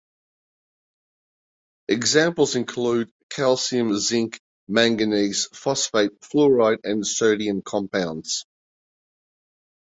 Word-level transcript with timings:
Examples 1.87 2.55
include 2.55 3.11
calcium, 3.29 3.95
zinc, 3.99 4.41
manganese, 4.67 5.47
phosphate, 5.53 6.19
fluoride 6.21 6.79
and 6.83 7.05
sodium 7.05 7.61
compounds. 7.61 8.47